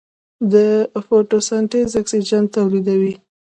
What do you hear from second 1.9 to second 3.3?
اکسیجن تولیدوي.